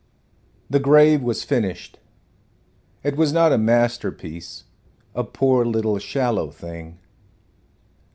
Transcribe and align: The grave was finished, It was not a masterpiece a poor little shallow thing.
The 0.67 0.79
grave 0.79 1.21
was 1.21 1.43
finished, 1.43 1.99
It 3.03 3.15
was 3.15 3.31
not 3.31 3.51
a 3.53 3.57
masterpiece 3.59 4.63
a 5.13 5.23
poor 5.23 5.63
little 5.63 5.99
shallow 5.99 6.49
thing. 6.49 6.97